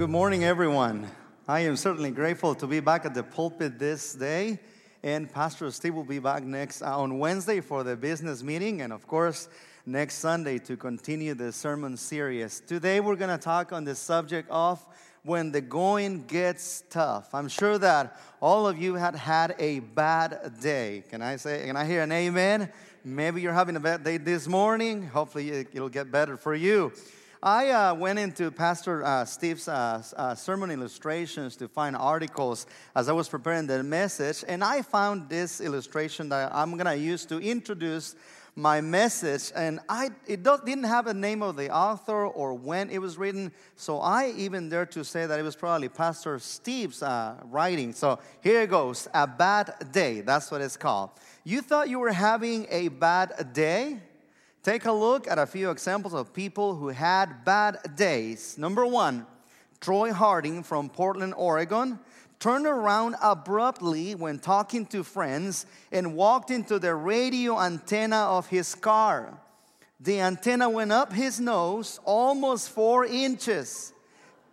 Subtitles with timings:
[0.00, 1.06] Good morning, everyone.
[1.46, 4.58] I am certainly grateful to be back at the pulpit this day.
[5.02, 8.94] And Pastor Steve will be back next uh, on Wednesday for the business meeting, and
[8.94, 9.50] of course,
[9.84, 12.60] next Sunday to continue the sermon series.
[12.60, 14.82] Today, we're going to talk on the subject of
[15.22, 17.34] when the going gets tough.
[17.34, 21.04] I'm sure that all of you had had a bad day.
[21.10, 22.72] Can I say, can I hear an amen?
[23.04, 25.08] Maybe you're having a bad day this morning.
[25.08, 26.90] Hopefully, it'll get better for you.
[27.42, 33.08] I uh, went into Pastor uh, Steve's uh, uh, sermon illustrations to find articles as
[33.08, 37.24] I was preparing the message, and I found this illustration that I'm going to use
[37.26, 38.14] to introduce
[38.56, 39.52] my message.
[39.56, 43.52] And I, it didn't have a name of the author or when it was written,
[43.74, 47.94] so I even dare to say that it was probably Pastor Steve's uh, writing.
[47.94, 50.20] So here it goes A Bad Day.
[50.20, 51.08] That's what it's called.
[51.44, 54.00] You thought you were having a bad day?
[54.62, 58.58] Take a look at a few examples of people who had bad days.
[58.58, 59.26] Number one,
[59.80, 61.98] Troy Harding from Portland, Oregon,
[62.38, 68.74] turned around abruptly when talking to friends and walked into the radio antenna of his
[68.74, 69.40] car.
[69.98, 73.94] The antenna went up his nose almost four inches,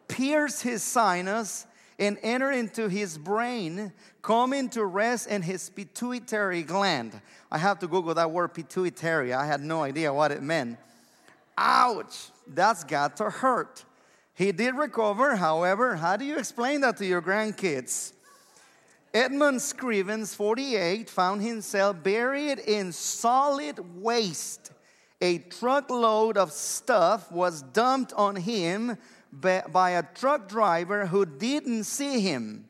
[0.08, 1.66] pierced his sinus,
[2.00, 7.20] and enter into his brain, coming to rest in his pituitary gland.
[7.52, 9.34] I have to Google that word pituitary.
[9.34, 10.78] I had no idea what it meant.
[11.58, 13.84] Ouch, that's got to hurt.
[14.36, 18.14] He did recover, however, how do you explain that to your grandkids?
[19.14, 24.72] Edmund Scrivens, 48, found himself buried in solid waste.
[25.22, 28.98] A truckload of stuff was dumped on him
[29.32, 32.68] by a truck driver who didn't see him.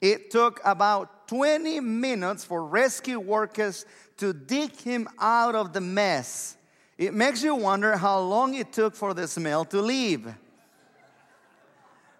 [0.00, 3.84] It took about 20 minutes for rescue workers
[4.18, 6.56] to dig him out of the mess.
[6.96, 10.32] It makes you wonder how long it took for the smell to leave.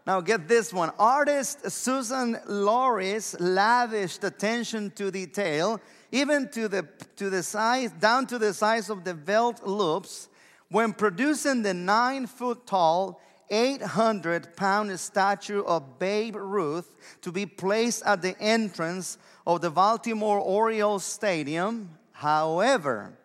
[0.06, 0.90] Now, get this one.
[0.98, 5.80] Artist Susan Loris lavished attention to detail,
[6.10, 10.28] even to the, to the size, down to the size of the belt loops,
[10.70, 13.20] when producing the nine foot tall
[13.50, 20.38] 800 pound statue of Babe Ruth to be placed at the entrance of the Baltimore
[20.38, 21.90] Orioles Stadium.
[22.12, 23.18] However,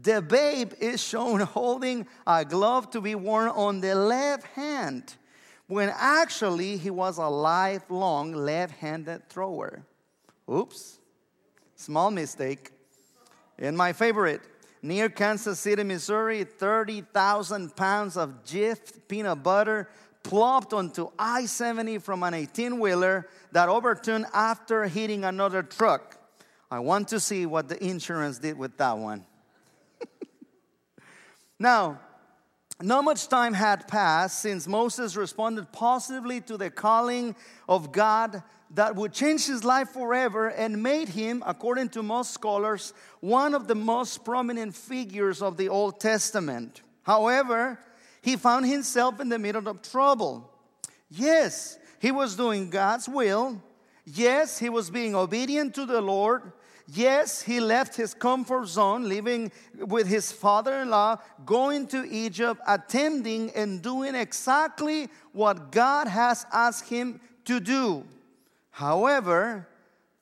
[0.00, 5.14] the babe is shown holding a glove to be worn on the left hand,
[5.66, 9.84] when actually he was a lifelong left handed thrower.
[10.50, 10.98] Oops,
[11.74, 12.70] small mistake.
[13.58, 14.40] And my favorite,
[14.82, 18.78] near Kansas City, Missouri, 30,000 pounds of Jif
[19.08, 19.88] peanut butter
[20.22, 26.16] plopped onto I 70 from an 18 wheeler that overturned after hitting another truck.
[26.70, 29.24] I want to see what the insurance did with that one.
[31.58, 31.98] now,
[32.80, 37.34] not much time had passed since Moses responded positively to the calling
[37.68, 38.42] of God
[38.74, 43.66] that would change his life forever and made him, according to most scholars, one of
[43.66, 46.82] the most prominent figures of the Old Testament.
[47.02, 47.78] However,
[48.20, 50.50] he found himself in the middle of trouble.
[51.10, 53.62] Yes, he was doing God's will.
[54.04, 56.52] Yes, he was being obedient to the Lord.
[56.90, 62.60] Yes, he left his comfort zone, living with his father in law, going to Egypt,
[62.66, 68.04] attending and doing exactly what God has asked him to do.
[68.78, 69.66] However,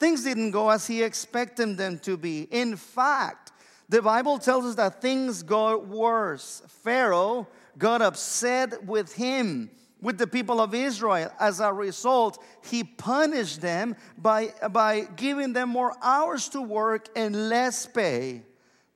[0.01, 2.49] things didn't go as he expected them to be.
[2.51, 3.53] In fact,
[3.87, 6.63] the Bible tells us that things got worse.
[6.83, 11.31] Pharaoh got upset with him, with the people of Israel.
[11.39, 17.51] As a result, he punished them by, by giving them more hours to work and
[17.51, 18.41] less pay.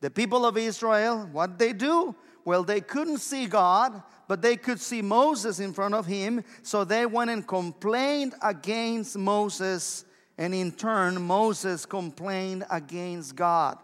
[0.00, 2.16] The people of Israel, what they do?
[2.44, 6.44] Well, they couldn't see God, but they could see Moses in front of him.
[6.62, 10.04] So they went and complained against Moses,
[10.38, 13.78] and in turn, Moses complained against God.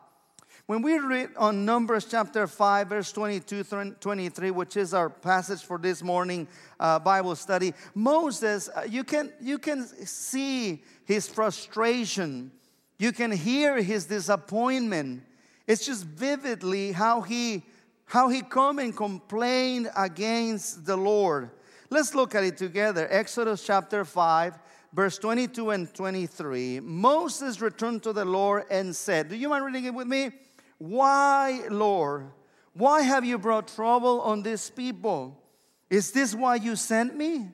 [0.66, 5.78] When we read on Numbers chapter 5, verse 22 23, which is our passage for
[5.78, 6.48] this morning
[6.80, 12.50] uh, Bible study, Moses, uh, you, can, you can see his frustration,
[12.98, 15.22] you can hear his disappointment.
[15.68, 17.62] It's just vividly how he
[18.06, 21.50] how he come and complained against the Lord.
[21.90, 23.06] Let's look at it together.
[23.10, 24.58] Exodus chapter 5,
[24.92, 26.80] verse 22 and 23.
[26.80, 30.30] Moses returned to the Lord and said, Do you mind reading it with me?
[30.78, 32.30] Why, Lord?
[32.74, 35.42] Why have you brought trouble on this people?
[35.90, 37.48] Is this why you sent me?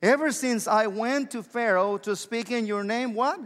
[0.00, 3.38] Ever since I went to Pharaoh to speak in your name, what?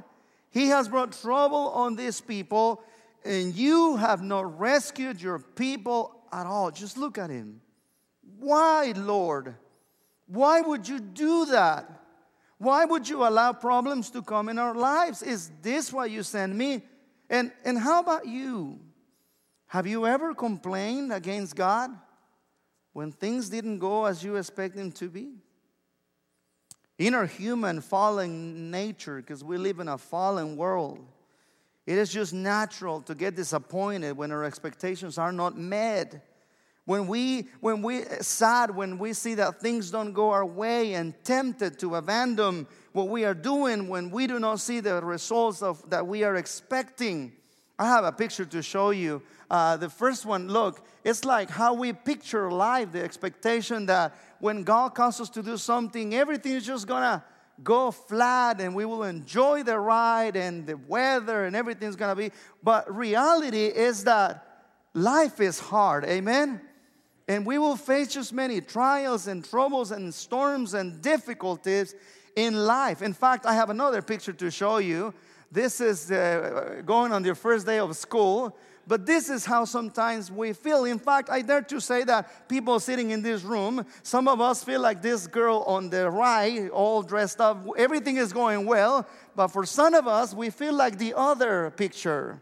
[0.50, 2.82] He has brought trouble on this people,
[3.24, 6.70] and you have not rescued your people at all.
[6.70, 7.60] Just look at him.
[8.38, 9.54] Why, Lord?
[10.26, 11.90] Why would you do that?
[12.58, 15.22] Why would you allow problems to come in our lives?
[15.22, 16.82] Is this why you send me?
[17.28, 18.80] And, and how about you?
[19.68, 21.90] Have you ever complained against God
[22.92, 25.34] when things didn't go as you expect them to be?
[26.98, 31.04] In our human fallen nature, because we live in a fallen world,
[31.86, 36.26] it is just natural to get disappointed when our expectations are not met.
[36.84, 41.14] When we when we sad when we see that things don't go our way and
[41.24, 45.88] tempted to abandon what we are doing when we do not see the results of
[45.90, 47.32] that we are expecting.
[47.78, 49.22] I have a picture to show you.
[49.50, 54.62] Uh, the first one, look, it's like how we picture life, the expectation that when
[54.62, 57.22] God calls us to do something, everything is just gonna
[57.62, 62.30] go flat and we will enjoy the ride and the weather and everything's gonna be.
[62.62, 64.64] But reality is that
[64.94, 66.60] life is hard, amen?
[67.28, 71.94] And we will face just many trials and troubles and storms and difficulties
[72.36, 73.02] in life.
[73.02, 75.12] In fact, I have another picture to show you.
[75.50, 78.56] This is uh, going on your first day of school.
[78.86, 80.84] But this is how sometimes we feel.
[80.84, 84.62] In fact, I dare to say that people sitting in this room, some of us
[84.62, 87.66] feel like this girl on the right, all dressed up.
[87.76, 89.06] Everything is going well.
[89.34, 92.40] But for some of us, we feel like the other picture.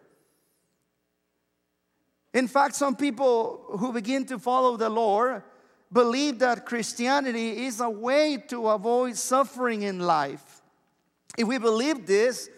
[2.35, 5.43] In fact, some people who begin to follow the Lord
[5.91, 10.61] believe that Christianity is a way to avoid suffering in life.
[11.38, 12.50] If we believe this,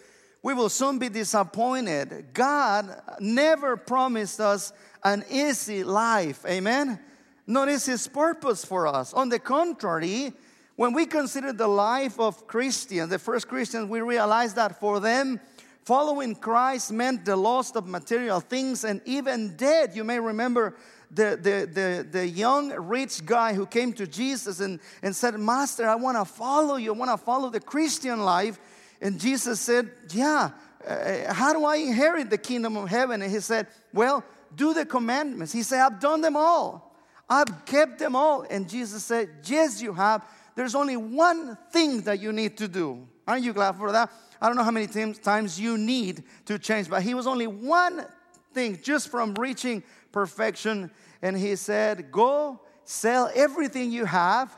[0.43, 2.27] we will soon be disappointed.
[2.33, 4.71] God never promised us
[5.03, 6.45] an easy life.
[6.45, 6.99] Amen?
[7.45, 9.13] Nor is His purpose for us.
[9.13, 10.33] On the contrary,
[10.75, 15.39] when we consider the life of Christians, the first Christians, we realize that for them,
[15.83, 19.95] following Christ meant the loss of material things and even death.
[19.95, 20.75] You may remember
[21.09, 25.87] the, the, the, the young rich guy who came to Jesus and, and said, Master,
[25.87, 26.93] I want to follow you.
[26.93, 28.59] I want to follow the Christian life.
[29.01, 30.51] And Jesus said, Yeah,
[30.85, 33.21] uh, how do I inherit the kingdom of heaven?
[33.21, 34.23] And he said, Well,
[34.55, 35.53] do the commandments.
[35.53, 36.95] He said, I've done them all.
[37.29, 38.45] I've kept them all.
[38.49, 40.25] And Jesus said, Yes, you have.
[40.55, 43.07] There's only one thing that you need to do.
[43.27, 44.11] Aren't you glad for that?
[44.41, 48.05] I don't know how many times you need to change, but he was only one
[48.53, 50.89] thing just from reaching perfection.
[51.21, 54.55] And he said, Go sell everything you have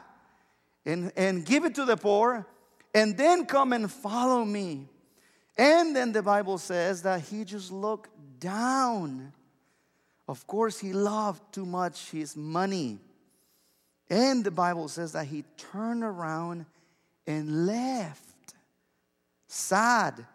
[0.85, 2.45] and, and give it to the poor
[2.93, 4.87] and then come and follow me.
[5.57, 8.09] And then the Bible says that he just looked
[8.39, 9.33] down.
[10.27, 12.99] Of course, he loved too much his money.
[14.09, 16.65] And the Bible says that he turned around
[17.27, 18.53] and left.
[19.47, 20.25] Sad,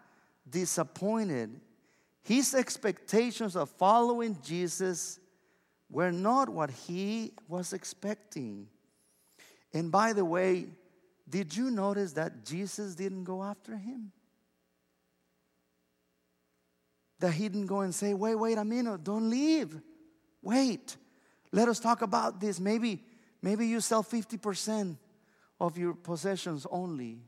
[0.49, 1.59] disappointed.
[2.21, 5.19] His expectations of following Jesus
[5.89, 8.67] were not what he was expecting.
[9.73, 10.67] And by the way,
[11.27, 14.11] did you notice that Jesus didn't go after him?
[17.19, 19.79] That he didn't go and say, wait, wait a minute, don't leave.
[20.41, 20.97] Wait,
[21.51, 22.59] let us talk about this.
[22.59, 23.03] Maybe,
[23.41, 24.97] maybe you sell 50%
[25.59, 27.19] of your possessions only.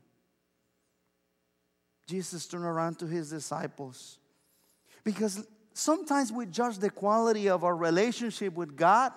[2.06, 4.18] Jesus turned around to his disciples.
[5.02, 9.12] Because sometimes we judge the quality of our relationship with God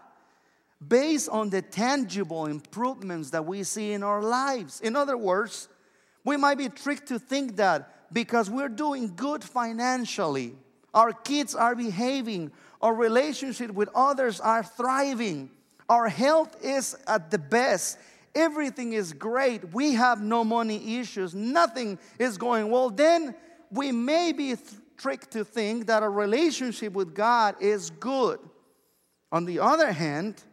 [0.88, 4.82] based on the tangible improvements that we see in our lives.
[4.82, 5.68] In other words,
[6.24, 10.56] we might be tricked to think that because we're doing good financially,
[10.94, 15.50] our kids are behaving, our relationship with others are thriving,
[15.88, 17.98] our health is at the best,
[18.36, 23.36] everything is great, we have no money issues, nothing is going well, then
[23.72, 24.56] we may be
[24.98, 28.40] tricked to think that a relationship with God is good.
[29.32, 30.44] On the other hand,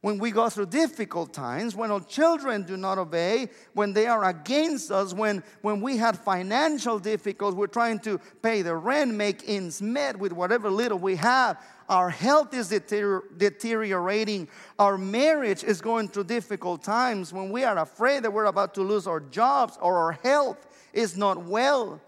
[0.00, 4.24] when we go through difficult times, when our children do not obey, when they are
[4.24, 9.48] against us, when, when we had financial difficulties, we're trying to pay the rent, make
[9.48, 14.46] ends meet with whatever little we have, our health is deteriorating,
[14.78, 18.82] our marriage is going through difficult times, when we are afraid that we're about to
[18.82, 22.00] lose our jobs or our health is not well,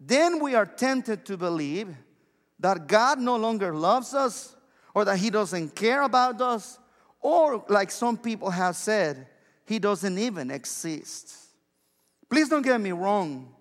[0.00, 1.94] then we are tempted to believe
[2.58, 4.56] that God no longer loves us
[4.94, 6.78] or that He doesn't care about us
[7.26, 9.26] or, like some people have said,
[9.64, 11.34] he doesn't even exist.
[12.30, 13.52] Please don't get me wrong.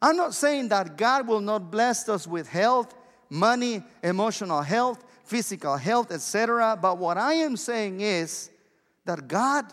[0.00, 2.94] I'm not saying that God will not bless us with health,
[3.28, 6.78] money, emotional health, physical health, etc.
[6.80, 8.50] But what I am saying is
[9.04, 9.64] that God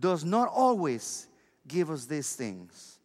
[0.00, 1.26] does not always
[1.66, 2.98] give us these things.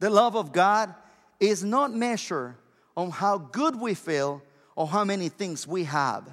[0.00, 0.94] The love of God
[1.40, 2.56] is not measured
[2.94, 4.42] on how good we feel
[4.76, 6.28] or how many things we have.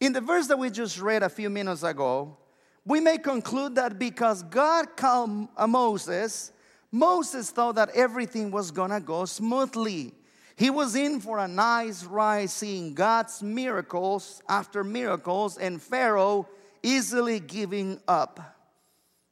[0.00, 2.36] In the verse that we just read a few minutes ago,
[2.84, 6.52] we may conclude that because God called uh, Moses,
[6.90, 10.14] Moses thought that everything was gonna go smoothly.
[10.56, 16.48] He was in for a nice ride seeing God's miracles after miracles and Pharaoh
[16.82, 18.40] easily giving up.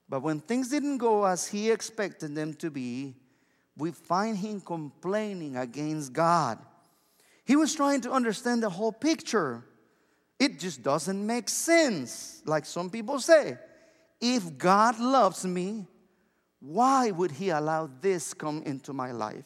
[0.09, 3.15] But when things didn't go as he expected them to be,
[3.77, 6.59] we find him complaining against God.
[7.45, 9.65] He was trying to understand the whole picture.
[10.39, 13.59] It just doesn't make sense, like some people say.
[14.21, 15.87] If God loves me,
[16.61, 19.45] why would he allow this come into my life?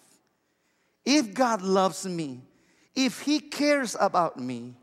[1.04, 2.40] If God loves me,
[2.94, 4.74] if he cares about me,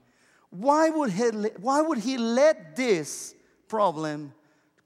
[0.49, 1.25] why would he,
[1.59, 3.35] why would he let this
[3.67, 4.33] problem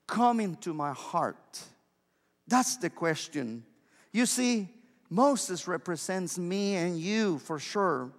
[0.07, 1.61] come into my heart?
[2.47, 3.63] That's the question.
[4.11, 4.69] You see,
[5.09, 8.11] Moses represents me and you for sure.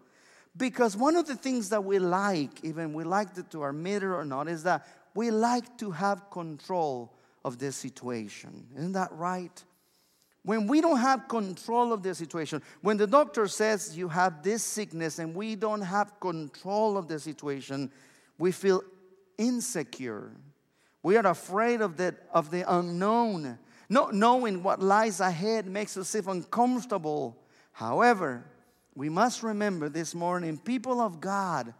[0.56, 4.24] Because one of the things that we like, even we like to admit it or
[4.24, 8.66] not, is that we like to have control of the situation.
[8.76, 9.64] Isn't that right?
[10.44, 14.62] When we don't have control of the situation, when the doctor says you have this
[14.62, 17.90] sickness and we don't have control of the situation,
[18.38, 18.82] we feel
[19.38, 20.32] insecure.
[21.02, 23.58] We are afraid of the, of the unknown.
[23.88, 27.36] Not knowing what lies ahead makes us feel uncomfortable.
[27.72, 28.44] However,
[28.94, 31.72] we must remember this morning, people of God,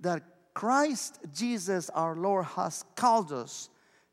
[0.00, 0.22] that
[0.54, 3.70] Christ Jesus our Lord has called us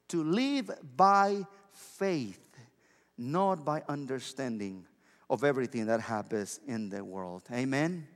[0.10, 2.40] to live by faith,
[3.18, 4.86] not by understanding
[5.30, 7.44] of everything that happens in the world.
[7.52, 8.08] Amen.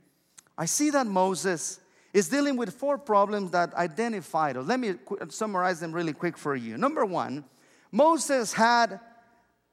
[0.56, 1.80] I see that Moses
[2.12, 4.56] is dealing with four problems that identified.
[4.56, 4.94] Let me
[5.28, 6.76] summarize them really quick for you.
[6.76, 7.44] Number one,
[7.90, 9.00] Moses had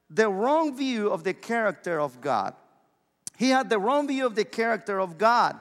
[0.09, 2.55] the wrong view of the character of God.
[3.39, 5.57] He had the wrong view of the character of God.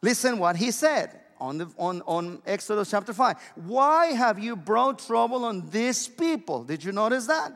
[0.00, 3.36] Listen what he said on, the, on, on Exodus chapter 5.
[3.66, 6.64] Why have you brought trouble on this people?
[6.64, 7.52] Did you notice that?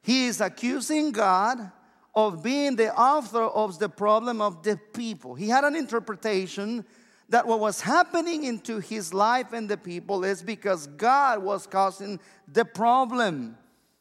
[0.00, 1.72] He is accusing God
[2.14, 5.34] of being the author of the problem of the people.
[5.34, 6.84] He had an interpretation
[7.30, 12.20] that what was happening into his life and the people is because God was causing
[12.46, 13.56] the problem.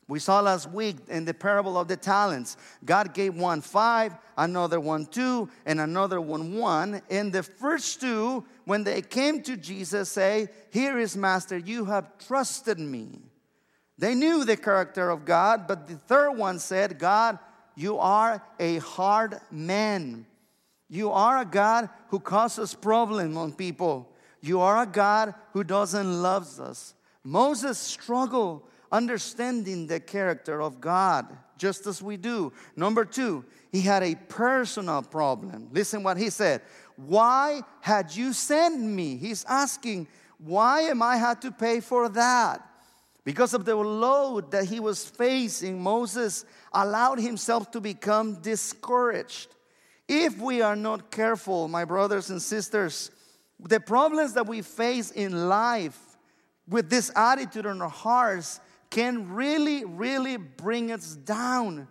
[0.09, 4.79] We saw last week in the parable of the talents, God gave one five, another
[4.79, 7.03] one two, and another one one.
[7.11, 12.17] And the first two, when they came to Jesus, say, Here is Master, you have
[12.17, 13.19] trusted me.
[13.99, 17.37] They knew the character of God, but the third one said, God,
[17.75, 20.25] you are a hard man.
[20.89, 24.11] You are a God who causes problem on people.
[24.41, 26.95] You are a God who doesn't love us.
[27.23, 31.25] Moses struggled understanding the character of God,
[31.57, 32.53] just as we do.
[32.75, 35.69] Number two, he had a personal problem.
[35.71, 36.61] Listen what he said.
[36.95, 39.17] Why had you sent me?
[39.17, 42.65] He's asking, why am I had to pay for that?
[43.23, 49.53] Because of the load that he was facing, Moses allowed himself to become discouraged.
[50.07, 53.11] If we are not careful, my brothers and sisters,
[53.59, 55.99] the problems that we face in life
[56.67, 61.87] with this attitude in our hearts can really, really bring us down.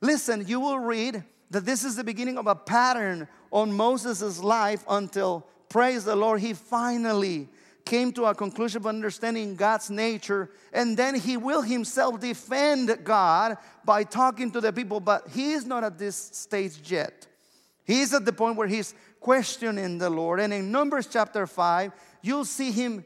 [0.00, 4.84] Listen, you will read that this is the beginning of a pattern on Moses' life
[4.88, 7.48] until, praise the Lord, he finally
[7.84, 13.56] came to a conclusion of understanding God's nature, and then he will himself defend God
[13.84, 17.26] by talking to the people, but he is not at this stage yet.
[17.84, 20.38] He's at the point where he's questioning the Lord.
[20.38, 21.92] And in Numbers chapter 5,
[22.22, 23.04] you'll see him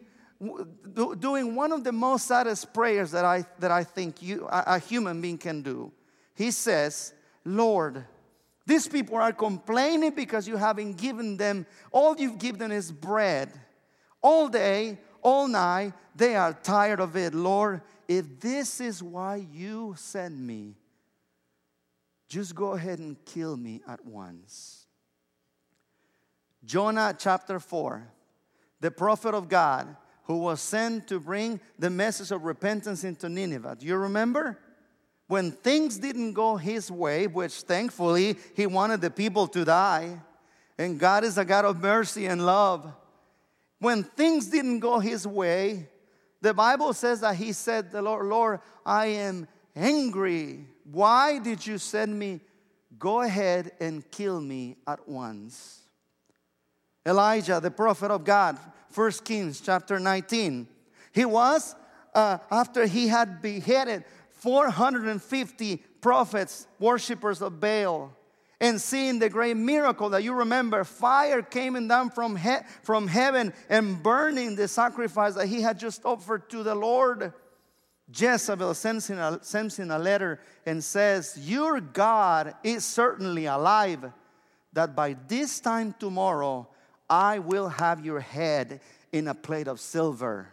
[1.19, 5.21] doing one of the most saddest prayers that I, that I think you, a human
[5.21, 5.93] being can do.
[6.35, 7.13] He says,
[7.45, 8.05] Lord,
[8.67, 13.51] these people are complaining because you haven't given them, all you've given them is bread.
[14.23, 17.35] All day, all night, they are tired of it.
[17.35, 20.77] Lord, if this is why you sent me,
[22.29, 24.87] just go ahead and kill me at once.
[26.65, 28.07] Jonah chapter 4,
[28.81, 33.77] the prophet of God, who was sent to bring the message of repentance into Nineveh.
[33.79, 34.59] Do you remember?
[35.27, 40.21] When things didn't go his way, which thankfully he wanted the people to die,
[40.79, 42.93] and God is a God of mercy and love.
[43.79, 45.89] When things didn't go his way,
[46.41, 50.67] the Bible says that he said, The Lord, Lord, I am angry.
[50.85, 52.41] Why did you send me?
[52.99, 55.84] Go ahead and kill me at once.
[57.07, 58.59] Elijah, the prophet of God,
[58.95, 60.67] 1 Kings chapter 19.
[61.13, 61.75] He was,
[62.15, 68.13] uh, after he had beheaded 450 prophets, worshippers of Baal,
[68.61, 73.53] and seeing the great miracle that you remember fire came down from, he- from heaven
[73.69, 77.33] and burning the sacrifice that he had just offered to the Lord.
[78.15, 84.13] Jezebel sends him, a, sends him a letter and says, Your God is certainly alive,
[84.73, 86.69] that by this time tomorrow
[87.15, 88.81] I will have your head
[89.13, 90.49] in a plate of silver.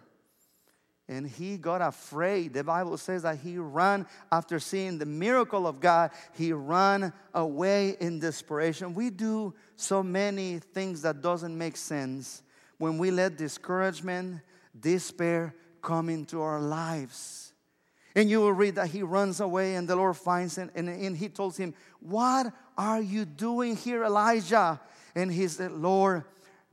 [1.07, 2.53] And he got afraid.
[2.53, 7.97] The Bible says that he ran after seeing the miracle of God, he ran away
[7.99, 8.93] in desperation.
[8.93, 12.43] We do so many things that doesn't make sense
[12.77, 14.41] when we let discouragement,
[14.79, 17.53] despair come into our lives.
[18.13, 21.17] And you will read that he runs away and the Lord finds him and, and
[21.17, 24.79] he tells him, What are you doing here, Elijah?
[25.15, 26.23] And he said, Lord,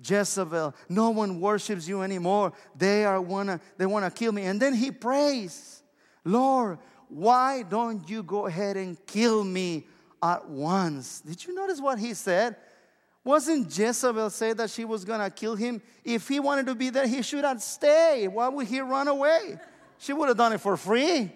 [0.05, 2.53] Jezebel, no one worships you anymore.
[2.77, 4.45] They are wanna they wanna kill me.
[4.45, 5.83] And then he prays,
[6.25, 6.79] Lord,
[7.09, 9.87] why don't you go ahead and kill me
[10.23, 11.21] at once?
[11.21, 12.57] Did you notice what he said?
[13.25, 15.83] Wasn't Jezebel say that she was gonna kill him?
[16.05, 18.29] If he wanted to be there, he should have stayed.
[18.29, 19.59] Why would he run away?
[19.99, 21.33] She would have done it for free.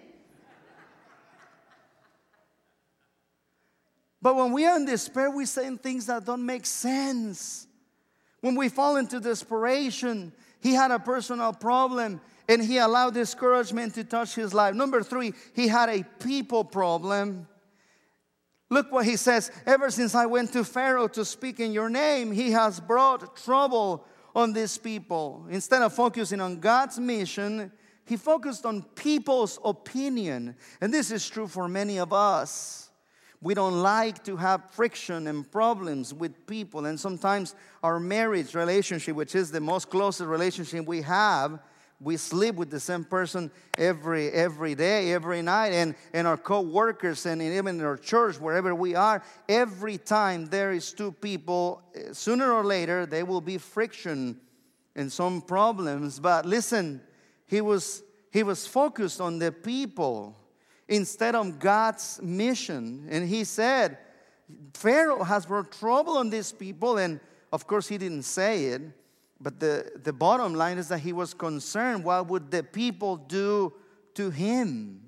[4.21, 7.67] But when we are in despair, we say things that don't make sense.
[8.43, 12.19] When we fall into desperation, he had a personal problem
[12.49, 14.75] and he allowed discouragement to touch his life.
[14.75, 17.47] Number three, he had a people problem.
[18.69, 22.33] Look what he says Ever since I went to Pharaoh to speak in your name,
[22.33, 25.47] he has brought trouble on these people.
[25.49, 27.71] Instead of focusing on God's mission,
[28.03, 30.57] he focused on people's opinion.
[30.81, 32.89] And this is true for many of us.
[33.43, 36.85] We don't like to have friction and problems with people.
[36.85, 41.59] And sometimes our marriage relationship, which is the most closest relationship we have,
[41.99, 47.25] we sleep with the same person every every day every night and and our co-workers
[47.25, 52.11] and even in our church wherever we are every time there is two people eh,
[52.11, 54.37] sooner or later there will be friction
[54.95, 56.99] and some problems but listen
[57.45, 60.35] he was he was focused on the people
[60.87, 63.97] instead of God's mission and he said
[64.73, 67.19] Pharaoh has brought trouble on these people and
[67.51, 68.81] of course he didn't say it
[69.39, 73.73] but the, the bottom line is that he was concerned what would the people do
[74.15, 75.01] to him?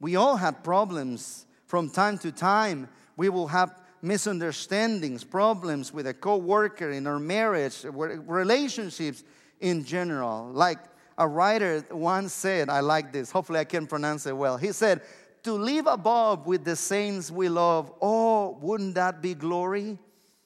[0.00, 2.88] We all had problems from time to time.
[3.16, 9.24] We will have misunderstandings, problems with a co-worker in our marriage, relationships
[9.60, 10.50] in general.
[10.52, 10.78] Like
[11.18, 14.56] a writer once said, I like this, hopefully I can pronounce it well.
[14.56, 15.02] He said,
[15.42, 19.98] To live above with the saints we love, oh, wouldn't that be glory?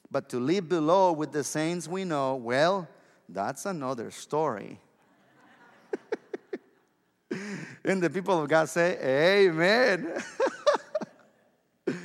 [0.09, 2.87] But to live below with the saints we know, well,
[3.29, 4.79] that's another story.
[7.85, 8.97] and the people of God say,
[9.47, 10.21] Amen.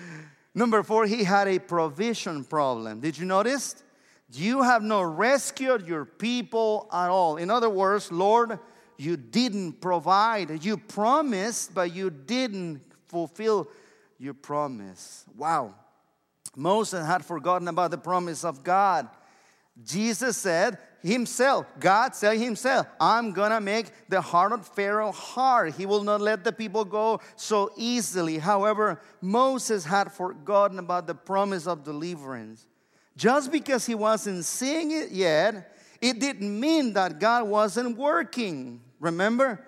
[0.54, 3.00] Number four, he had a provision problem.
[3.00, 3.82] Did you notice?
[4.30, 7.36] You have not rescued your people at all.
[7.36, 8.58] In other words, Lord,
[8.98, 10.64] you didn't provide.
[10.64, 13.68] You promised, but you didn't fulfill
[14.18, 15.24] your promise.
[15.36, 15.74] Wow.
[16.56, 19.08] Moses had forgotten about the promise of God.
[19.82, 25.74] Jesus said himself, God said himself, I'm gonna make the heart of Pharaoh hard.
[25.74, 28.38] He will not let the people go so easily.
[28.38, 32.66] However, Moses had forgotten about the promise of deliverance.
[33.18, 38.80] Just because he wasn't seeing it yet, it didn't mean that God wasn't working.
[39.00, 39.60] Remember?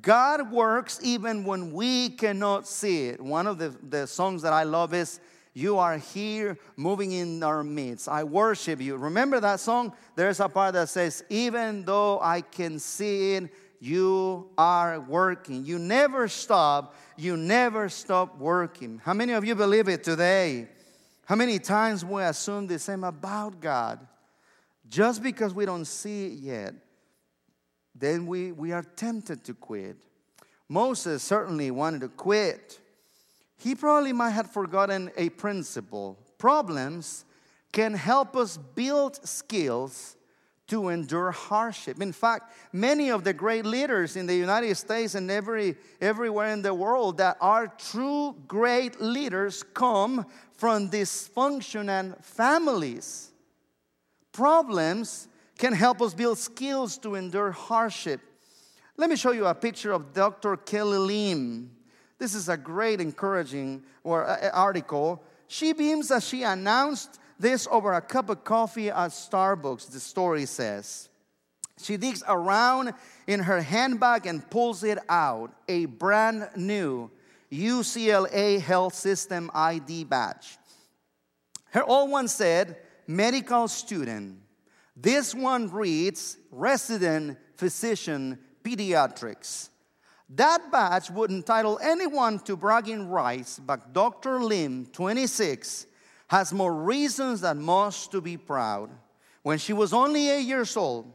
[0.00, 3.20] God works even when we cannot see it.
[3.20, 5.18] One of the, the songs that I love is
[5.52, 8.08] you are here moving in our midst.
[8.08, 8.96] I worship you.
[8.96, 9.94] Remember that song?
[10.14, 15.64] There's a part that says, Even though I can see it, you are working.
[15.64, 16.94] You never stop.
[17.16, 19.00] You never stop working.
[19.04, 20.68] How many of you believe it today?
[21.32, 24.06] How many times we assume the same about God?
[24.86, 26.74] Just because we don't see it yet,
[27.94, 29.96] then we, we are tempted to quit.
[30.68, 32.78] Moses certainly wanted to quit
[33.56, 36.18] he probably might have forgotten a principle.
[36.36, 37.24] Problems
[37.72, 40.18] can help us build skills
[40.68, 42.00] to endure hardship.
[42.00, 46.62] In fact, many of the great leaders in the United States and every, everywhere in
[46.62, 50.24] the world that are true great leaders come
[50.56, 53.32] from dysfunctional families.
[54.32, 58.20] Problems can help us build skills to endure hardship.
[58.96, 60.56] Let me show you a picture of Dr.
[60.56, 61.70] Kelly Lim.
[62.18, 65.22] This is a great encouraging uh, article.
[65.48, 70.46] She beams as she announced this over a cup of coffee at Starbucks, the story
[70.46, 71.10] says.
[71.78, 72.94] She digs around
[73.26, 77.10] in her handbag and pulls it out a brand new
[77.50, 80.56] UCLA Health System ID badge.
[81.70, 82.76] Her old one said,
[83.06, 84.38] medical student.
[84.96, 89.70] This one reads, resident physician pediatrics.
[90.28, 94.42] That badge would entitle anyone to bragging rights, but Dr.
[94.42, 95.86] Lim, 26,
[96.32, 98.88] has more reasons than most to be proud.
[99.42, 101.12] When she was only eight years old,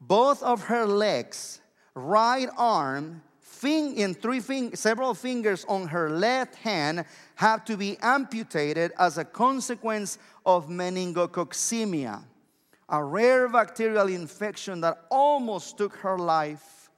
[0.00, 1.60] both of her legs,
[1.94, 7.98] right arm, fing- in three fing- several fingers on her left hand had to be
[8.00, 12.24] amputated as a consequence of meningococcemia,
[12.88, 16.88] a rare bacterial infection that almost took her life.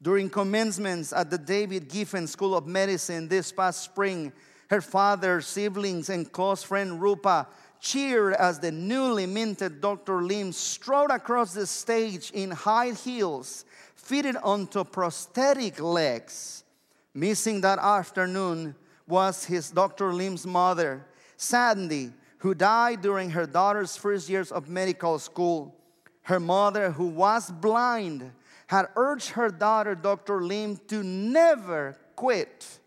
[0.00, 4.32] During commencements at the David Geffen School of Medicine this past spring,
[4.72, 7.46] her father, siblings, and close friend Rupa
[7.78, 10.22] cheered as the newly minted Dr.
[10.22, 16.64] Lim strode across the stage in high heels, fitted onto prosthetic legs.
[17.12, 18.74] Missing that afternoon
[19.06, 20.10] was his Dr.
[20.10, 21.04] Lim's mother,
[21.36, 25.76] Sandy, who died during her daughter's first years of medical school.
[26.22, 28.32] Her mother, who was blind,
[28.68, 30.40] had urged her daughter, Dr.
[30.40, 32.78] Lim, to never quit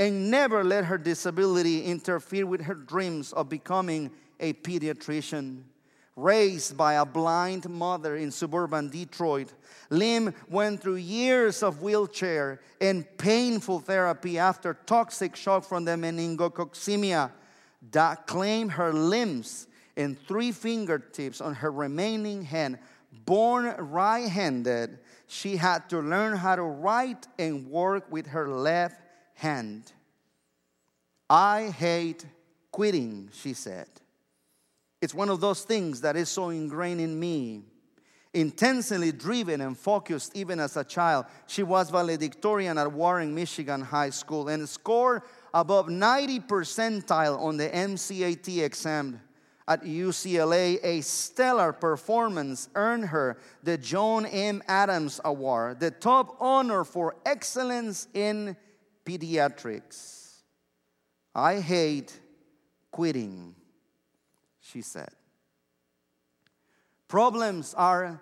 [0.00, 4.10] and never let her disability interfere with her dreams of becoming
[4.40, 5.60] a pediatrician.
[6.16, 9.52] Raised by a blind mother in suburban Detroit,
[9.90, 17.30] Lim went through years of wheelchair and painful therapy after toxic shock from the meningococcemia
[17.92, 19.66] that claimed her limbs
[19.98, 22.78] and three fingertips on her remaining hand.
[23.26, 28.96] Born right handed, she had to learn how to write and work with her left
[29.40, 29.90] hand.
[31.28, 32.26] I hate
[32.70, 33.88] quitting, she said.
[35.00, 37.62] It's one of those things that is so ingrained in me.
[38.34, 44.10] Intensely driven and focused even as a child, she was valedictorian at Warren, Michigan High
[44.10, 45.22] School and scored
[45.54, 49.20] above 90 percentile on the MCAT exam
[49.66, 50.78] at UCLA.
[50.84, 54.62] A stellar performance earned her the John M.
[54.68, 58.54] Adams Award, the top honor for excellence in
[59.18, 60.34] pediatrics.
[61.34, 62.18] I hate
[62.90, 63.54] quitting
[64.70, 65.10] she said.
[67.08, 68.20] Problems are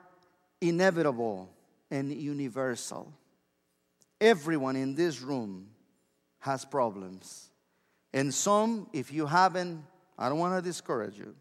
[0.61, 1.51] inevitable
[1.91, 3.13] and universal.
[4.21, 5.69] Everyone in this room
[6.41, 7.51] has problems.
[8.13, 9.85] And some, if you haven't,
[10.19, 11.35] I don't want to discourage you,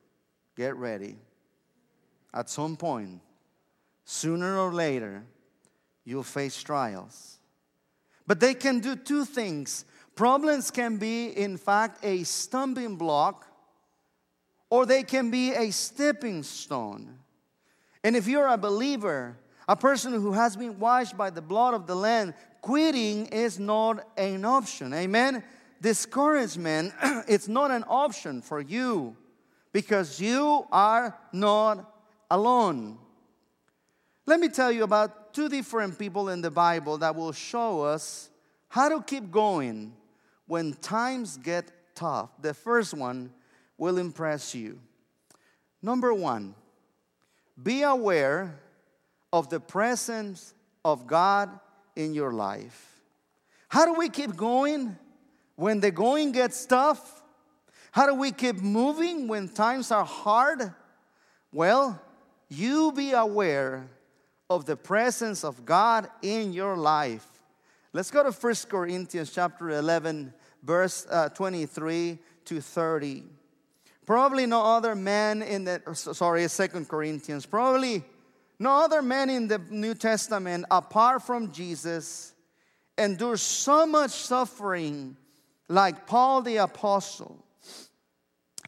[0.55, 1.15] get ready.
[2.33, 3.21] At some point,
[4.03, 5.23] sooner or later,
[6.03, 7.37] you'll face trials.
[8.27, 9.85] But they can do two things.
[10.15, 13.47] Problems can be, in fact, a stumbling block
[14.69, 17.19] or they can be a stepping stone.
[18.03, 19.37] And if you're a believer,
[19.67, 24.05] a person who has been washed by the blood of the Lamb, quitting is not
[24.17, 24.93] an option.
[24.93, 25.43] Amen?
[25.81, 26.93] Discouragement,
[27.27, 29.15] it's not an option for you
[29.71, 31.93] because you are not
[32.29, 32.97] alone.
[34.25, 38.32] Let me tell you about two different people in the Bible that will show us
[38.69, 39.93] how to keep going
[40.47, 42.32] when times get tough.
[42.41, 43.32] The first one
[43.78, 44.80] will impress you.
[45.80, 46.56] Number one,
[47.62, 48.60] be aware
[49.32, 51.52] of the presence of God
[51.95, 53.04] in your life.
[53.67, 54.97] How do we keep going
[55.56, 57.21] when the going gets tough?
[57.91, 60.73] How do we keep moving when times are hard?
[61.52, 62.02] Well,
[62.50, 63.88] you be aware
[64.49, 67.25] of the presence of God in your life.
[67.93, 70.33] Let's go to 1 Corinthians chapter 11
[70.63, 73.23] verse uh, 23 to 30.
[74.05, 78.03] Probably no other man in the, sorry, Second Corinthians, probably
[78.60, 82.33] no other man in the New Testament apart from Jesus
[82.97, 85.15] endured so much suffering
[85.67, 87.43] like Paul the Apostle.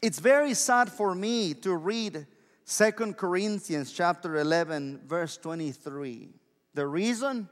[0.02, 2.26] It's very sad for me to read
[2.70, 6.28] Second Corinthians chapter 11 verse 23.
[6.72, 7.48] The reason?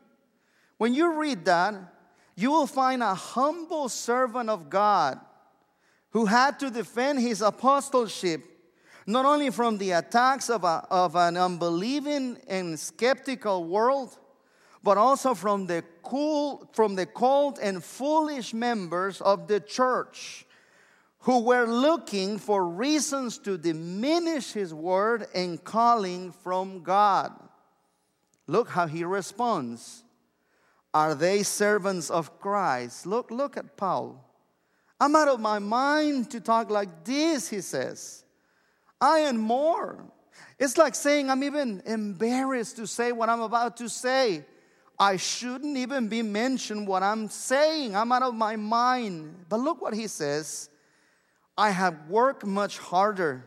[0.76, 1.74] When you read that,
[2.36, 5.18] you will find a humble servant of God
[6.10, 8.44] who had to defend his apostleship
[9.08, 14.16] not only from the attacks of, a, of an unbelieving and skeptical world,
[14.84, 20.46] but also from the cool, from the cold and foolish members of the church
[21.20, 27.32] who were looking for reasons to diminish his word and calling from God.
[28.46, 30.04] Look how he responds.
[30.94, 33.04] Are they servants of Christ?
[33.04, 34.24] Look, look at Paul.
[35.00, 38.24] I'm out of my mind to talk like this, he says.
[39.00, 40.04] I am more.
[40.58, 44.44] It's like saying, I'm even embarrassed to say what I'm about to say.
[44.98, 47.94] I shouldn't even be mentioned what I'm saying.
[47.94, 49.46] I'm out of my mind.
[49.48, 50.68] But look what he says
[51.58, 53.44] I have worked much harder,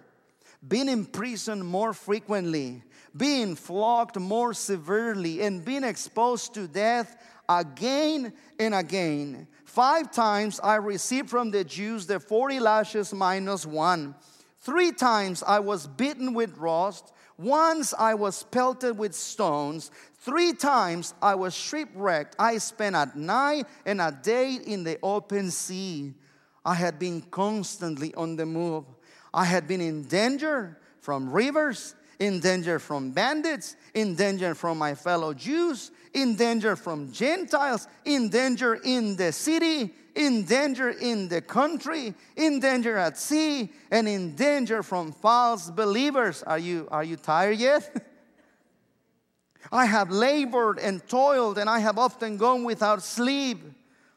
[0.67, 2.84] been in prison more frequently,
[3.15, 7.15] being flogged more severely, and being exposed to death
[7.47, 9.47] again and again.
[9.63, 14.13] Five times I received from the Jews the 40 lashes minus one.
[14.60, 17.13] Three times I was beaten with rods.
[17.38, 19.89] Once I was pelted with stones.
[20.15, 22.36] Three times I was shipwrecked.
[22.38, 26.13] I spent a night and a day in the open sea.
[26.63, 28.86] I had been constantly on the move.
[29.34, 34.93] I had been in danger from rivers, in danger from bandits, in danger from my
[34.93, 41.41] fellow Jews, in danger from Gentiles, in danger in the city, in danger in the
[41.41, 46.43] country, in danger at sea, and in danger from false believers.
[46.43, 48.06] Are you, are you tired yet?
[49.71, 53.60] I have labored and toiled, and I have often gone without sleep.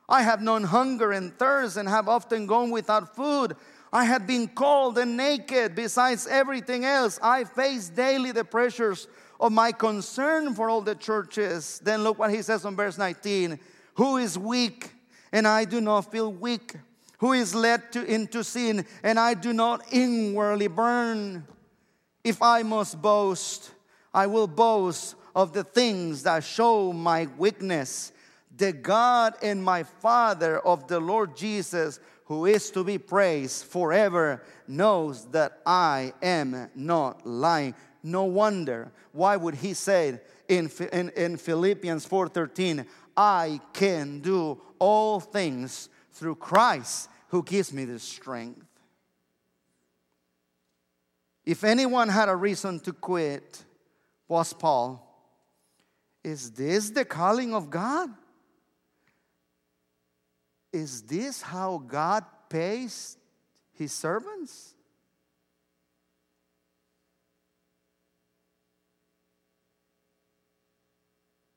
[0.09, 3.57] I have known hunger and thirst, and have often gone without food.
[3.93, 5.75] I have been cold and naked.
[5.75, 9.09] Besides everything else, I face daily the pressures
[9.41, 11.81] of my concern for all the churches.
[11.83, 13.59] Then look what he says on verse 19
[13.95, 14.91] Who is weak
[15.35, 16.77] and I do not feel weak,
[17.19, 21.45] who is led to, into sin, and I do not inwardly burn.
[22.23, 23.73] If I must boast,
[24.15, 28.13] I will boast of the things that show my weakness.
[28.57, 34.43] The God and my Father of the Lord Jesus, who is to be praised forever,
[34.69, 37.75] knows that I am not lying.
[38.03, 38.93] No wonder.
[39.13, 42.87] Why would he say in, in, in Philippians 4:13,
[43.17, 48.67] I can do all things through Christ who gives me the strength.
[51.45, 53.65] If anyone had a reason to quit,
[54.29, 55.01] was Paul.
[56.23, 58.11] Is this the calling of God?
[60.75, 63.17] Is this how God pays
[63.73, 64.75] his servants?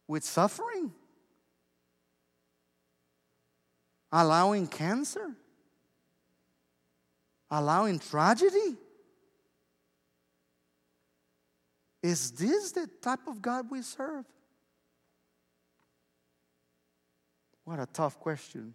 [0.08, 0.94] With suffering?
[4.12, 5.36] allowing cancer,
[7.50, 8.78] allowing tragedy?
[12.02, 14.26] Is this the type of God we serve?
[17.66, 18.74] What a tough question.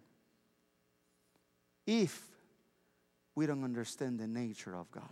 [1.85, 2.27] If
[3.35, 5.03] we don't understand the nature of God.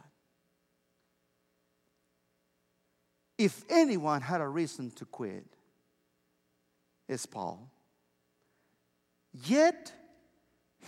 [3.38, 5.46] If anyone had a reason to quit,
[7.10, 7.68] it's Paul.
[9.46, 9.92] Yet,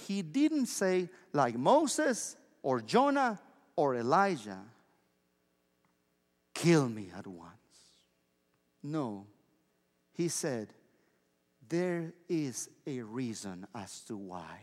[0.08, 3.39] he didn't say, like Moses or Jonah
[3.76, 4.62] or Elijah,
[6.54, 7.50] kill me at once.
[8.84, 9.26] No,
[10.12, 10.67] he said,
[11.67, 14.60] there is a reason as to why.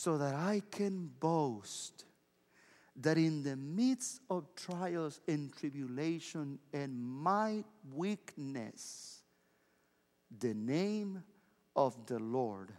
[0.00, 2.04] So that I can boast
[3.02, 9.22] that in the midst of trials and tribulation and my weakness,
[10.38, 11.24] the name
[11.74, 12.70] of the Lord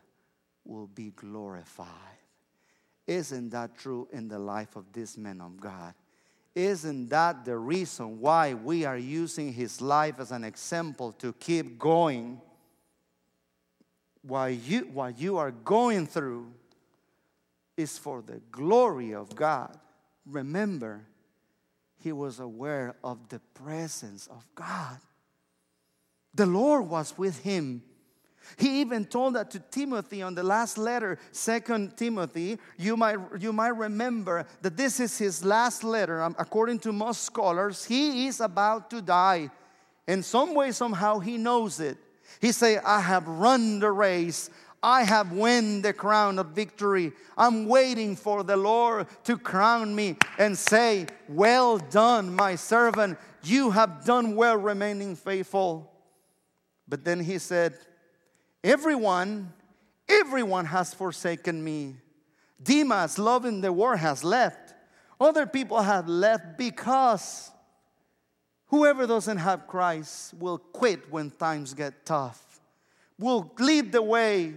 [0.63, 1.89] will be glorified.
[3.05, 5.95] Isn't that true in the life of this man of God?
[6.55, 11.77] Isn't that the reason why we are using his life as an example to keep
[11.77, 12.39] going?
[14.21, 16.53] While you, while you are going through
[17.79, 19.77] is for the glory of God.
[20.25, 21.05] Remember,
[21.97, 24.97] he was aware of the presence of God.
[26.33, 27.83] The Lord was with him
[28.57, 32.57] he even told that to Timothy on the last letter, Second Timothy.
[32.77, 36.21] You might, you might remember that this is his last letter.
[36.21, 39.49] Um, according to most scholars, he is about to die.
[40.07, 41.97] In some way, somehow, he knows it.
[42.41, 44.49] He say, I have run the race.
[44.81, 47.11] I have won the crown of victory.
[47.37, 53.17] I'm waiting for the Lord to crown me and say, Well done, my servant.
[53.43, 55.91] You have done well remaining faithful.
[56.87, 57.77] But then he said,
[58.63, 59.53] Everyone,
[60.07, 61.95] everyone has forsaken me.
[62.61, 64.73] Demas, loving the world, has left.
[65.19, 67.51] Other people have left because
[68.67, 72.61] whoever doesn't have Christ will quit when times get tough,
[73.17, 74.55] will lead the way,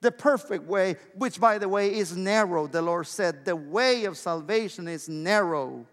[0.00, 2.66] the perfect way, which, by the way, is narrow.
[2.66, 5.86] The Lord said, The way of salvation is narrow,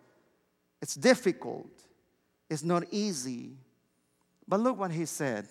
[0.82, 1.70] it's difficult,
[2.50, 3.52] it's not easy.
[4.48, 5.48] But look what He said.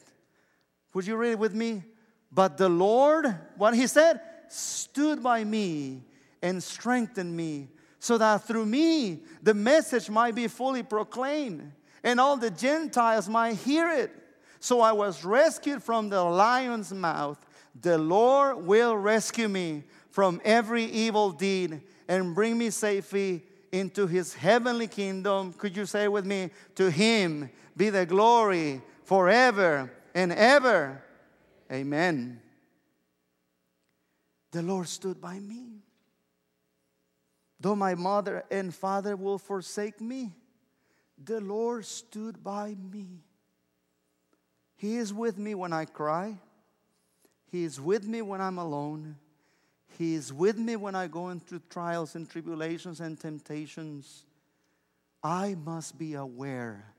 [0.94, 1.82] Would you read it with me?
[2.32, 6.02] But the Lord, what he said, stood by me
[6.42, 12.36] and strengthened me so that through me the message might be fully proclaimed and all
[12.36, 14.10] the Gentiles might hear it.
[14.60, 17.44] So I was rescued from the lion's mouth.
[17.80, 24.34] The Lord will rescue me from every evil deed and bring me safely into his
[24.34, 25.52] heavenly kingdom.
[25.52, 26.50] Could you say with me?
[26.76, 31.02] To him be the glory forever and ever.
[31.70, 32.40] Amen.
[34.52, 35.82] The Lord stood by me.
[37.60, 40.32] Though my mother and father will forsake me,
[41.22, 43.24] the Lord stood by me.
[44.76, 46.38] He is with me when I cry.
[47.50, 49.16] He is with me when I'm alone.
[49.98, 54.24] He is with me when I go through trials and tribulations and temptations.
[55.22, 56.92] I must be aware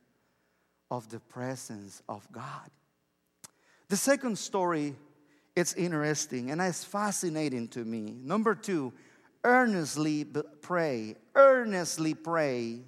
[0.89, 2.69] of the presence of God.
[3.89, 4.95] The second story,
[5.55, 8.15] it's interesting and it's fascinating to me.
[8.23, 8.93] Number two,
[9.43, 10.25] earnestly
[10.61, 12.81] pray, earnestly pray,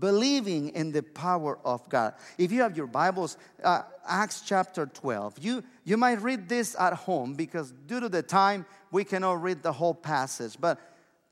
[0.00, 2.14] believing in the power of God.
[2.38, 6.94] If you have your Bibles, uh, Acts chapter 12, you, you might read this at
[6.94, 10.56] home because due to the time, we cannot read the whole passage.
[10.58, 10.80] But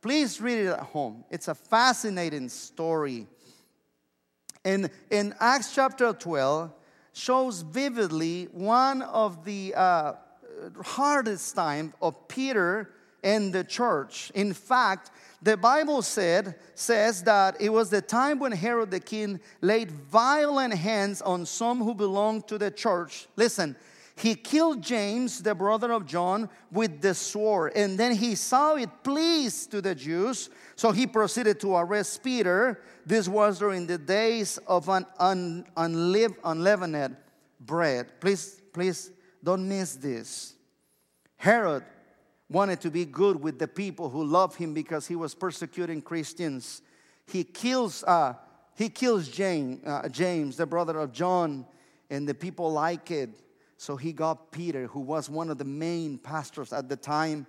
[0.02, 1.24] please read it at home.
[1.30, 3.26] It's a fascinating story.
[4.64, 6.72] In, in Acts chapter 12,
[7.14, 10.12] shows vividly one of the uh,
[10.82, 12.90] hardest time of Peter
[13.24, 14.30] and the church.
[14.34, 15.10] In fact,
[15.42, 20.74] the Bible said says that it was the time when Herod the king laid violent
[20.74, 23.28] hands on some who belonged to the church.
[23.36, 23.76] Listen,
[24.16, 28.90] he killed James, the brother of John, with the sword, and then he saw it
[29.04, 32.82] pleased to the Jews, so he proceeded to arrest Peter.
[33.06, 37.16] This was during the days of an un, unleavened
[37.60, 38.20] bread.
[38.20, 40.54] Please, please don't miss this.
[41.36, 41.84] Herod
[42.50, 46.82] wanted to be good with the people who love him because he was persecuting Christians.
[47.26, 48.34] He kills, uh,
[48.74, 51.66] he kills James, uh, James, the brother of John,
[52.10, 53.30] and the people like it.
[53.76, 57.46] So he got Peter, who was one of the main pastors at the time.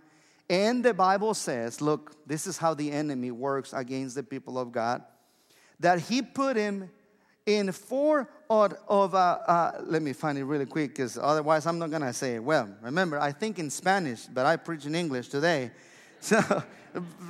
[0.50, 4.72] And the Bible says, look, this is how the enemy works against the people of
[4.72, 5.04] God,
[5.80, 6.90] that he put him
[7.50, 11.80] in four of, of uh, uh, let me find it really quick because otherwise I'm
[11.80, 12.70] not going to say it well.
[12.84, 15.72] Remember, I think in Spanish, but I preach in English today.
[16.22, 16.42] So,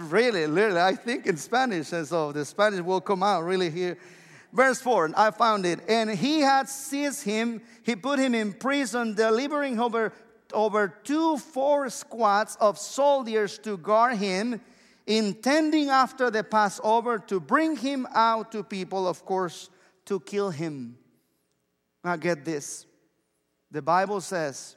[0.09, 3.99] really, literally, I think in Spanish, and so the Spanish will come out really here.
[4.51, 5.81] Verse 4, I found it.
[5.87, 10.11] And he had seized him, he put him in prison, delivering over,
[10.53, 14.59] over two four squads of soldiers to guard him,
[15.05, 19.69] intending after the Passover to bring him out to people, of course
[20.09, 20.97] to kill him.
[22.03, 22.85] Now, get this.
[23.71, 24.75] The Bible says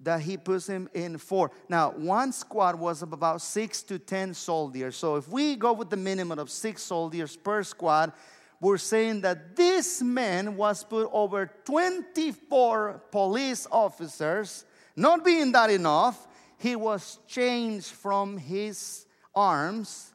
[0.00, 1.50] that he puts him in four.
[1.68, 4.96] Now, one squad was of about six to ten soldiers.
[4.96, 8.12] So, if we go with the minimum of six soldiers per squad,
[8.60, 14.64] we're saying that this man was put over 24 police officers.
[14.96, 16.26] Not being that enough,
[16.58, 19.04] he was changed from his
[19.34, 20.12] arms.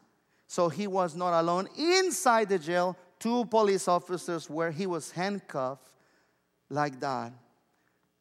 [0.47, 5.93] So he was not alone inside the jail, two police officers where he was handcuffed
[6.69, 7.33] like that.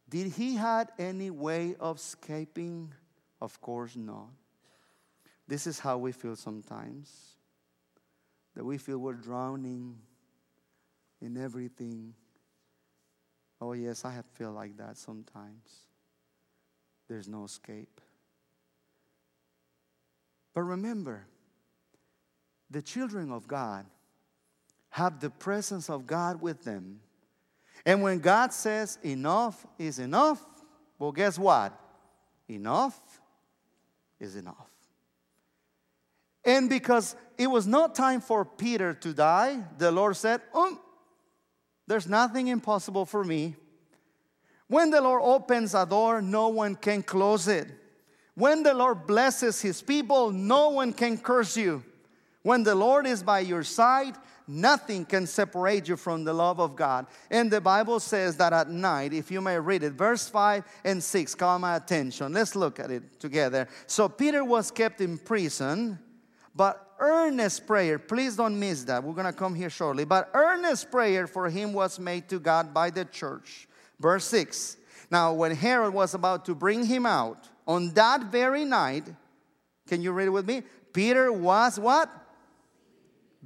[0.08, 2.92] Did he had any way of escaping?
[3.40, 4.28] Of course not.
[5.48, 7.36] This is how we feel sometimes.
[8.54, 9.96] That we feel we're drowning
[11.20, 12.14] in everything.
[13.60, 15.86] Oh yes, I have feel like that sometimes.
[17.08, 18.00] There's no escape.
[20.54, 21.26] But remember,
[22.70, 23.86] the children of God
[24.96, 27.00] have the presence of God with them.
[27.84, 30.42] And when God says enough is enough,
[30.98, 31.78] well, guess what?
[32.48, 32.98] Enough
[34.18, 34.70] is enough.
[36.46, 40.80] And because it was not time for Peter to die, the Lord said, um,
[41.86, 43.54] There's nothing impossible for me.
[44.66, 47.68] When the Lord opens a door, no one can close it.
[48.34, 51.84] When the Lord blesses his people, no one can curse you.
[52.46, 54.14] When the Lord is by your side,
[54.46, 57.08] nothing can separate you from the love of God.
[57.28, 61.02] And the Bible says that at night, if you may read it, verse 5 and
[61.02, 62.32] 6 call my attention.
[62.32, 63.66] Let's look at it together.
[63.88, 65.98] So Peter was kept in prison,
[66.54, 69.02] but earnest prayer, please don't miss that.
[69.02, 70.04] We're going to come here shortly.
[70.04, 73.66] But earnest prayer for him was made to God by the church.
[73.98, 74.76] Verse 6.
[75.10, 79.08] Now, when Herod was about to bring him out, on that very night,
[79.88, 80.62] can you read it with me?
[80.92, 82.22] Peter was what?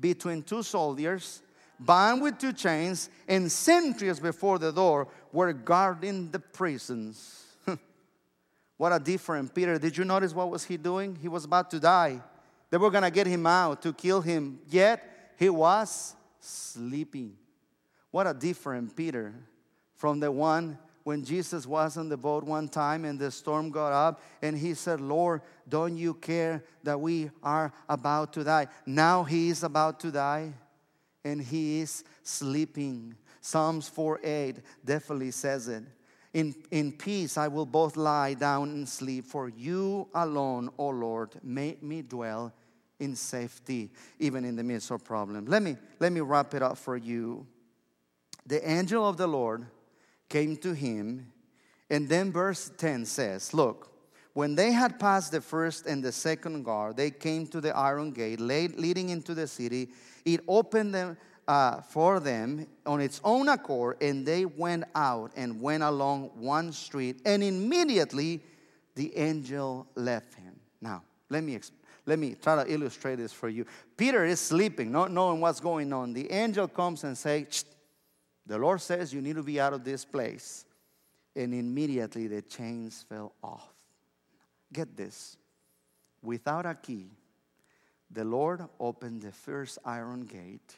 [0.01, 1.42] Between two soldiers,
[1.78, 7.44] bound with two chains, and sentries before the door were guarding the prisons.
[8.76, 11.16] what a different Peter, did you notice what was he doing?
[11.20, 12.20] He was about to die.
[12.70, 17.36] They were going to get him out to kill him, yet he was sleeping.
[18.11, 19.34] What a different Peter
[19.94, 23.92] from the one when Jesus was on the boat one time and the storm got
[23.92, 28.68] up and he said, Lord, don't you care that we are about to die?
[28.86, 30.53] Now he is about to die
[31.24, 33.14] and he is sleeping.
[33.40, 35.84] Psalms 4 8 definitely says it.
[36.32, 41.30] In, in peace I will both lie down and sleep, for you alone, O Lord,
[41.42, 42.53] make me dwell
[43.01, 45.48] in safety, even in the midst of problems.
[45.48, 47.46] Let me, let me wrap it up for you.
[48.46, 49.66] The angel of the Lord
[50.31, 51.31] came to him,
[51.91, 53.93] and then verse 10 says, Look,
[54.33, 58.12] when they had passed the first and the second guard, they came to the iron
[58.12, 59.91] gate leading into the city.
[60.24, 61.18] It opened them
[61.49, 66.72] uh, for them on its own accord, and they went out and went along one
[66.72, 68.41] street, and immediately
[68.95, 70.55] the angel left him.
[70.81, 71.59] Now, let me
[72.07, 73.66] let me try to illustrate this for you.
[73.97, 76.12] Peter is sleeping, not knowing what's going on.
[76.12, 77.64] The angel comes and says,
[78.51, 80.64] "The Lord says you need to be out of this place,"
[81.36, 83.72] and immediately the chains fell off.
[84.72, 85.36] Get this:
[86.20, 87.12] without a key,
[88.11, 90.76] the Lord opened the first iron gate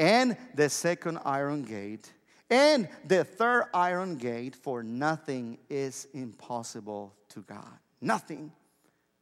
[0.00, 2.12] and the second iron gate,
[2.50, 7.78] and the third iron gate, for nothing is impossible to God.
[8.00, 8.50] Nothing,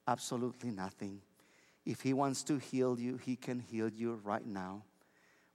[0.07, 1.21] absolutely nothing.
[1.85, 4.85] If He wants to heal you, He can heal you right now.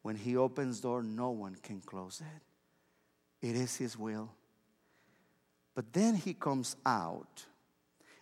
[0.04, 3.47] When He opens door, no one can close it.
[3.47, 4.30] It is His will.
[5.74, 7.45] But then He comes out,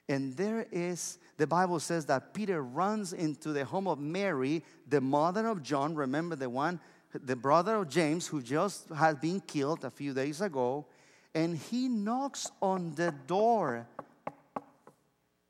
[0.07, 5.01] and there is the Bible says that Peter runs into the home of Mary, the
[5.01, 5.95] mother of John.
[5.95, 6.79] Remember the one
[7.13, 10.85] the brother of James, who just had been killed a few days ago,
[11.33, 13.87] and he knocks on the door.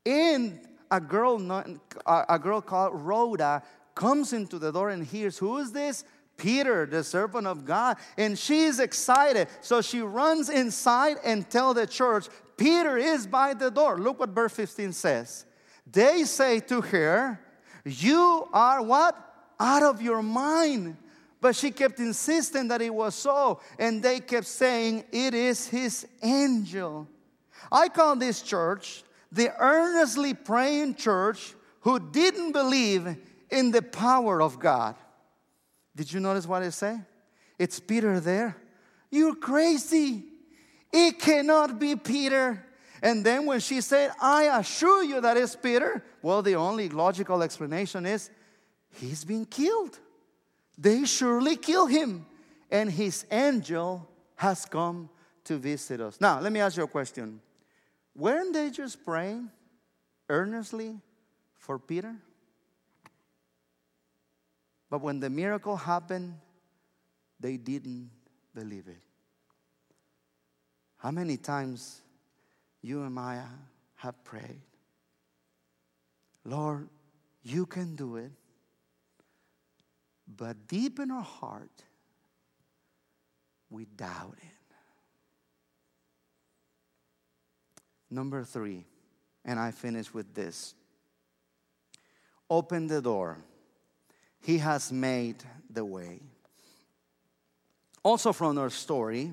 [0.04, 0.60] And
[0.90, 1.64] a girl,
[2.06, 3.62] a girl called Rhoda
[3.94, 6.04] comes into the door and hears, Who is this?
[6.42, 7.96] Peter, the servant of God.
[8.18, 9.46] And she's excited.
[9.60, 12.26] So she runs inside and tell the church,
[12.56, 13.96] Peter is by the door.
[13.96, 15.46] Look what verse 15 says.
[15.90, 17.40] They say to her,
[17.84, 19.16] You are what?
[19.60, 20.96] Out of your mind.
[21.40, 26.06] But she kept insisting that it was so, and they kept saying, It is his
[26.22, 27.06] angel.
[27.70, 33.16] I call this church the earnestly praying church who didn't believe
[33.50, 34.96] in the power of God.
[35.94, 37.00] Did you notice what I say?
[37.58, 38.56] It's Peter there.
[39.10, 40.24] You're crazy.
[40.92, 42.64] It cannot be Peter.
[43.02, 47.42] And then when she said, I assure you that it's Peter, well, the only logical
[47.42, 48.30] explanation is
[48.90, 49.98] he's been killed
[50.78, 52.26] they surely kill him.
[52.70, 55.10] And his angel has come
[55.44, 56.20] to visit us.
[56.20, 57.40] Now, let me ask you a question.
[58.14, 59.50] Weren't they just praying
[60.28, 60.98] earnestly
[61.54, 62.16] for Peter?
[64.92, 66.34] But when the miracle happened,
[67.40, 68.10] they didn't
[68.54, 69.00] believe it.
[70.98, 72.02] How many times
[72.82, 73.42] you and I
[73.94, 74.60] have prayed,
[76.44, 76.90] Lord,
[77.42, 78.32] you can do it.
[80.28, 81.84] But deep in our heart,
[83.70, 84.74] we doubt it.
[88.10, 88.84] Number three,
[89.42, 90.74] and I finish with this
[92.50, 93.38] open the door.
[94.42, 96.20] He has made the way.
[98.02, 99.32] Also, from our story,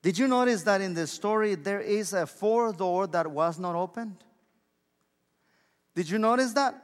[0.00, 3.74] did you notice that in the story there is a fourth door that was not
[3.74, 4.16] opened?
[5.94, 6.74] Did you notice that?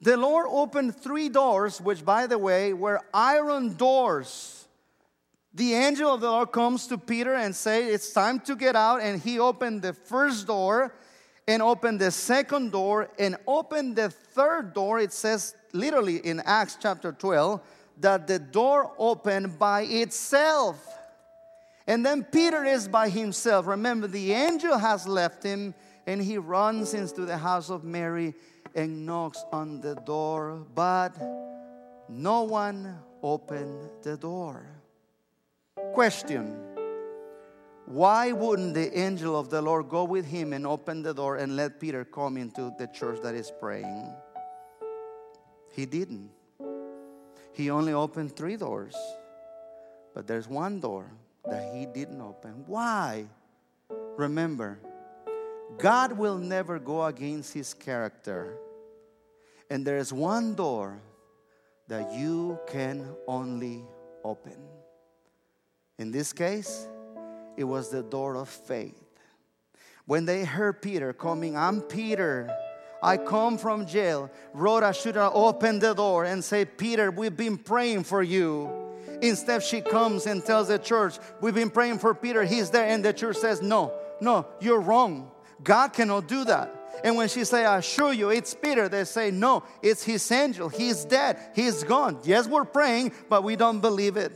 [0.00, 4.68] The Lord opened three doors, which, by the way, were iron doors.
[5.52, 9.00] The angel of the Lord comes to Peter and say, "It's time to get out."
[9.00, 10.94] And he opened the first door,
[11.48, 14.98] and opened the second door, and opened the third door.
[14.98, 17.60] It says literally in Acts chapter 12
[18.00, 20.82] that the door opened by itself.
[21.86, 23.66] And then Peter is by himself.
[23.66, 25.74] Remember, the angel has left him,
[26.06, 28.34] and he runs into the house of Mary
[28.74, 31.16] and knocks on the door, but
[32.08, 34.66] no one opened the door.
[35.94, 36.56] Question
[37.86, 41.54] Why wouldn't the angel of the Lord go with him and open the door and
[41.56, 44.12] let Peter come into the church that is praying?
[45.76, 46.30] He didn't.
[47.52, 48.96] He only opened three doors,
[50.14, 51.04] but there's one door
[51.44, 52.64] that he didn't open.
[52.66, 53.26] Why?
[54.16, 54.78] Remember,
[55.76, 58.56] God will never go against his character.
[59.68, 60.98] And there is one door
[61.88, 63.84] that you can only
[64.24, 64.56] open.
[65.98, 66.88] In this case,
[67.58, 69.02] it was the door of faith.
[70.06, 72.48] When they heard Peter coming, I'm Peter.
[73.02, 74.30] I come from jail.
[74.52, 78.70] Rhoda should have opened the door and say, Peter, we've been praying for you.
[79.22, 82.86] Instead, she comes and tells the church, We've been praying for Peter, he's there.
[82.86, 85.30] And the church says, No, no, you're wrong.
[85.62, 86.72] God cannot do that.
[87.04, 90.68] And when she say, I assure you, it's Peter, they say, no, it's his angel.
[90.68, 91.38] He's dead.
[91.54, 92.18] He's gone.
[92.24, 94.32] Yes, we're praying, but we don't believe it.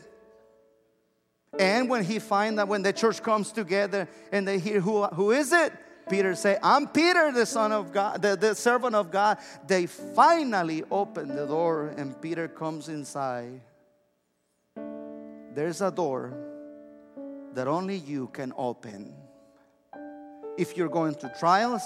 [1.59, 5.33] And when he find that when the church comes together and they hear who, who
[5.33, 5.73] is it?
[6.11, 9.39] Peter say, I'm Peter, the son of God, the, the servant of God.
[9.67, 13.61] They finally open the door and Peter comes inside.
[15.55, 16.35] There's a door
[17.55, 19.15] that only you can open.
[20.59, 21.83] If you're going through trials,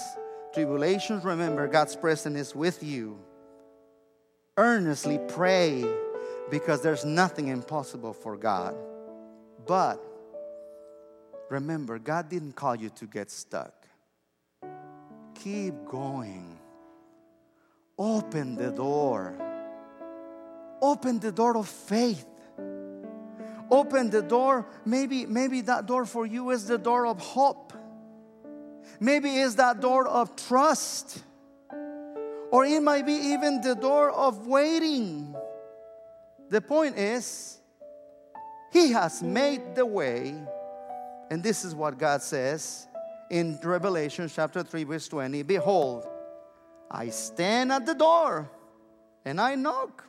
[0.55, 3.19] tribulations, remember God's presence is with you.
[4.57, 5.85] Earnestly pray
[6.51, 8.75] because there's nothing impossible for God.
[9.67, 10.03] But
[11.51, 13.84] remember, God didn't call you to get stuck.
[15.35, 16.59] Keep going.
[17.99, 19.35] Open the door.
[20.81, 22.27] Open the door of faith.
[23.71, 24.67] Open the door.
[24.85, 27.73] Maybe, maybe that door for you is the door of hope.
[29.01, 31.23] Maybe it's that door of trust.
[32.51, 35.35] Or it might be even the door of waiting.
[36.51, 37.59] The point is,
[38.73, 40.35] He has made the way.
[41.31, 42.87] And this is what God says
[43.31, 46.07] in Revelation chapter 3, verse 20 Behold,
[46.91, 48.51] I stand at the door
[49.25, 50.05] and I knock.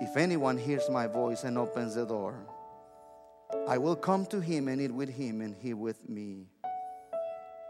[0.00, 2.34] If anyone hears my voice and opens the door,
[3.68, 6.46] I will come to him and eat with him and he with me.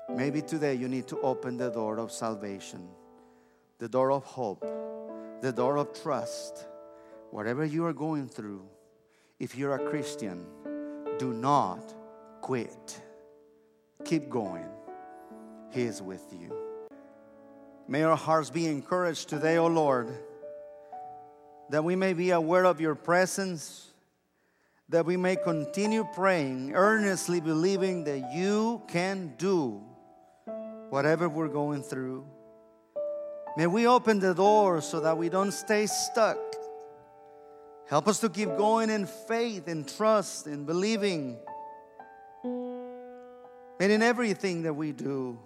[0.09, 2.89] Maybe today you need to open the door of salvation,
[3.79, 4.65] the door of hope,
[5.43, 6.67] the door of trust.
[7.31, 8.67] Whatever you are going through,
[9.41, 10.47] if you're a Christian,
[11.19, 11.95] do not
[12.43, 13.01] quit.
[14.05, 14.67] Keep going.
[15.71, 16.55] He is with you.
[17.89, 20.09] May our hearts be encouraged today, O oh Lord,
[21.71, 23.93] that we may be aware of your presence,
[24.89, 29.83] that we may continue praying, earnestly believing that you can do
[30.91, 32.27] whatever we're going through.
[33.57, 36.39] May we open the door so that we don't stay stuck.
[37.89, 41.37] Help us to keep going in faith and trust and believing.
[43.83, 45.37] And in everything that we do,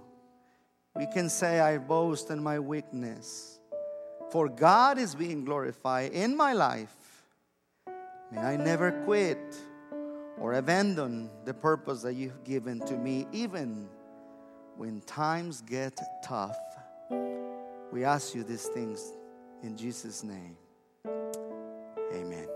[0.95, 3.59] we can say, I boast in my weakness.
[4.31, 6.95] For God is being glorified in my life.
[8.31, 9.39] May I never quit
[10.39, 13.89] or abandon the purpose that you've given to me, even
[14.77, 16.59] when times get tough.
[17.91, 19.15] We ask you these things
[19.63, 20.59] in Jesus' name.
[22.13, 22.49] Amen.